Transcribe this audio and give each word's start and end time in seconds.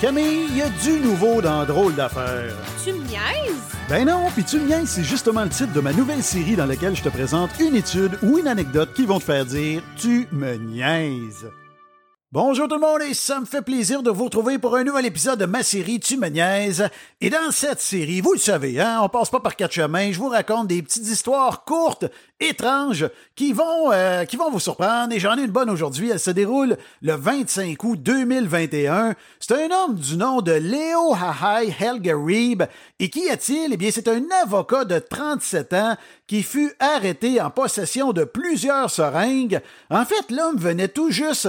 Camille, 0.00 0.46
il 0.50 0.56
y 0.56 0.62
a 0.62 0.68
du 0.68 1.00
nouveau 1.00 1.42
dans 1.42 1.64
Drôle 1.64 1.92
d'affaires. 1.96 2.54
Tu 2.84 2.92
me 2.92 2.98
niaises? 2.98 3.74
Ben 3.88 4.06
non, 4.06 4.28
puis 4.32 4.44
tu 4.44 4.60
me 4.60 4.66
niaises, 4.68 4.90
c'est 4.90 5.02
justement 5.02 5.42
le 5.42 5.48
titre 5.48 5.72
de 5.72 5.80
ma 5.80 5.92
nouvelle 5.92 6.22
série 6.22 6.54
dans 6.54 6.66
laquelle 6.66 6.94
je 6.94 7.02
te 7.02 7.08
présente 7.08 7.50
une 7.58 7.74
étude 7.74 8.16
ou 8.22 8.38
une 8.38 8.46
anecdote 8.46 8.90
qui 8.94 9.06
vont 9.06 9.18
te 9.18 9.24
faire 9.24 9.44
dire 9.44 9.82
Tu 9.96 10.28
me 10.30 10.54
niaises. 10.54 11.48
Bonjour 12.30 12.68
tout 12.68 12.74
le 12.74 12.82
monde 12.82 13.00
et 13.08 13.14
ça 13.14 13.40
me 13.40 13.46
fait 13.46 13.62
plaisir 13.62 14.02
de 14.02 14.10
vous 14.10 14.24
retrouver 14.24 14.58
pour 14.58 14.76
un 14.76 14.84
nouvel 14.84 15.06
épisode 15.06 15.38
de 15.38 15.46
ma 15.46 15.62
série 15.62 15.98
Tu. 15.98 16.20
Et 17.22 17.30
dans 17.30 17.50
cette 17.50 17.80
série, 17.80 18.20
vous 18.20 18.34
le 18.34 18.38
savez, 18.38 18.78
hein, 18.78 19.00
on 19.02 19.08
passe 19.08 19.30
pas 19.30 19.40
par 19.40 19.56
quatre 19.56 19.72
chemins, 19.72 20.12
je 20.12 20.18
vous 20.18 20.28
raconte 20.28 20.66
des 20.66 20.82
petites 20.82 21.06
histoires 21.06 21.64
courtes, 21.64 22.04
étranges, 22.38 23.08
qui 23.34 23.54
vont, 23.54 23.92
euh, 23.92 24.26
qui 24.26 24.36
vont 24.36 24.50
vous 24.50 24.60
surprendre 24.60 25.14
et 25.14 25.18
j'en 25.18 25.38
ai 25.38 25.42
une 25.42 25.50
bonne 25.50 25.70
aujourd'hui. 25.70 26.10
Elle 26.10 26.20
se 26.20 26.30
déroule 26.30 26.76
le 27.00 27.14
25 27.14 27.82
août 27.82 27.98
2021. 28.02 29.14
C'est 29.40 29.54
un 29.54 29.70
homme 29.70 29.94
du 29.94 30.18
nom 30.18 30.42
de 30.42 30.52
Leo 30.52 31.14
Hahai 31.14 31.74
Helgerib. 31.80 32.64
Et 33.00 33.08
qui 33.08 33.26
est-il? 33.26 33.72
Eh 33.72 33.76
bien, 33.78 33.90
c'est 33.90 34.08
un 34.08 34.22
avocat 34.42 34.84
de 34.84 34.98
37 34.98 35.72
ans 35.72 35.96
qui 36.26 36.42
fut 36.42 36.72
arrêté 36.78 37.40
en 37.40 37.50
possession 37.50 38.12
de 38.12 38.24
plusieurs 38.24 38.90
seringues. 38.90 39.60
En 39.90 40.04
fait, 40.04 40.30
l'homme 40.30 40.58
venait 40.58 40.88
tout 40.88 41.10
juste 41.10 41.48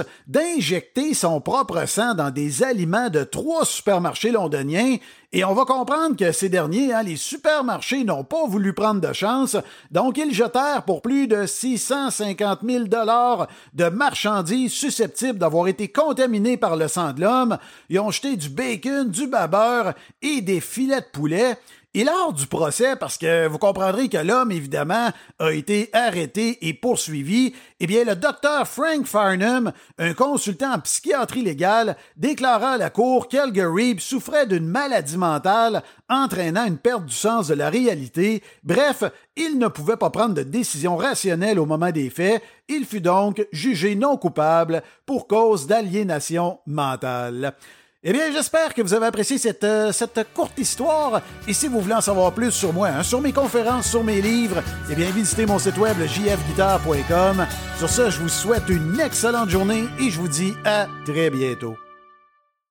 d'injecter 0.70 1.14
son 1.14 1.40
propre 1.40 1.84
sang 1.86 2.14
dans 2.14 2.30
des 2.30 2.62
aliments 2.62 3.10
de 3.10 3.24
trois 3.24 3.64
supermarchés 3.64 4.30
londoniens 4.30 4.98
et 5.32 5.44
on 5.44 5.54
va 5.54 5.64
comprendre 5.64 6.16
que 6.16 6.32
ces 6.32 6.48
derniers, 6.48 6.92
hein, 6.92 7.04
les 7.04 7.14
supermarchés, 7.14 8.02
n'ont 8.02 8.24
pas 8.24 8.46
voulu 8.48 8.72
prendre 8.72 9.00
de 9.00 9.12
chance, 9.12 9.56
donc 9.92 10.18
ils 10.18 10.34
jetèrent 10.34 10.82
pour 10.84 11.02
plus 11.02 11.28
de 11.28 11.46
650 11.46 12.60
000 12.64 12.84
dollars 12.86 13.46
de 13.72 13.84
marchandises 13.84 14.72
susceptibles 14.72 15.38
d'avoir 15.38 15.68
été 15.68 15.86
contaminées 15.86 16.56
par 16.56 16.74
le 16.74 16.88
sang 16.88 17.12
de 17.12 17.20
l'homme. 17.20 17.58
Ils 17.90 18.00
ont 18.00 18.10
jeté 18.10 18.36
du 18.36 18.48
bacon, 18.48 19.08
du 19.08 19.28
babeur 19.28 19.94
et 20.20 20.40
des 20.40 20.60
filets 20.60 21.00
de 21.00 21.06
poulet. 21.12 21.56
Et 21.92 22.04
lors 22.04 22.32
du 22.32 22.46
procès, 22.46 22.94
parce 22.94 23.18
que 23.18 23.48
vous 23.48 23.58
comprendrez 23.58 24.08
que 24.08 24.18
l'homme, 24.18 24.52
évidemment, 24.52 25.10
a 25.40 25.50
été 25.50 25.90
arrêté 25.92 26.58
et 26.68 26.72
poursuivi, 26.72 27.52
eh 27.80 27.86
bien, 27.88 28.04
le 28.04 28.14
docteur 28.14 28.68
Frank 28.68 29.06
Farnham, 29.06 29.72
un 29.98 30.14
consultant 30.14 30.74
en 30.74 30.78
psychiatrie 30.78 31.42
légale, 31.42 31.96
déclara 32.16 32.74
à 32.74 32.78
la 32.78 32.90
cour 32.90 33.26
qu'Elger 33.26 33.96
souffrait 33.98 34.46
d'une 34.46 34.68
maladie 34.68 35.16
mentale 35.20 35.82
entraînant 36.08 36.66
une 36.66 36.78
perte 36.78 37.06
du 37.06 37.14
sens 37.14 37.46
de 37.46 37.54
la 37.54 37.70
réalité. 37.70 38.42
Bref, 38.64 39.04
il 39.36 39.58
ne 39.58 39.68
pouvait 39.68 39.96
pas 39.96 40.10
prendre 40.10 40.34
de 40.34 40.42
décision 40.42 40.96
rationnelle 40.96 41.60
au 41.60 41.66
moment 41.66 41.92
des 41.92 42.10
faits. 42.10 42.42
Il 42.68 42.84
fut 42.84 43.00
donc 43.00 43.46
jugé 43.52 43.94
non 43.94 44.16
coupable 44.16 44.82
pour 45.06 45.28
cause 45.28 45.68
d'aliénation 45.68 46.58
mentale. 46.66 47.54
Eh 48.02 48.14
bien, 48.14 48.32
j'espère 48.32 48.72
que 48.72 48.80
vous 48.80 48.94
avez 48.94 49.06
apprécié 49.06 49.36
cette, 49.36 49.62
euh, 49.62 49.92
cette 49.92 50.32
courte 50.32 50.58
histoire. 50.58 51.20
Et 51.46 51.52
si 51.52 51.68
vous 51.68 51.80
voulez 51.80 51.94
en 51.94 52.00
savoir 52.00 52.32
plus 52.32 52.50
sur 52.50 52.72
moi, 52.72 52.88
hein, 52.88 53.02
sur 53.02 53.20
mes 53.20 53.32
conférences, 53.32 53.90
sur 53.90 54.02
mes 54.02 54.22
livres, 54.22 54.62
eh 54.90 54.94
bien, 54.94 55.10
visitez 55.10 55.44
mon 55.44 55.58
site 55.58 55.76
web, 55.76 55.98
jfguitar.com. 55.98 57.46
Sur 57.78 57.90
ce, 57.90 58.08
je 58.08 58.20
vous 58.20 58.30
souhaite 58.30 58.68
une 58.70 58.98
excellente 58.98 59.50
journée 59.50 59.84
et 60.00 60.08
je 60.08 60.18
vous 60.18 60.28
dis 60.28 60.54
à 60.64 60.86
très 61.04 61.28
bientôt. 61.28 61.76